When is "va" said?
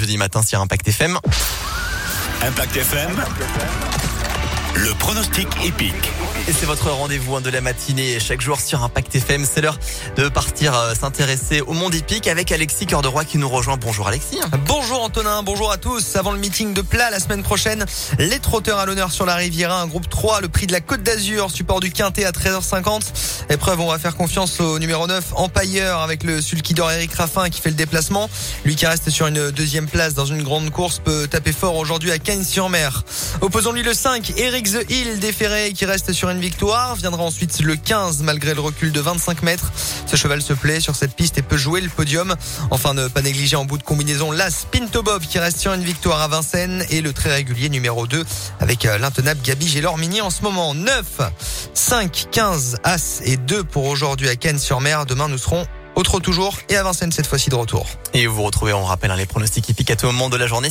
23.88-23.98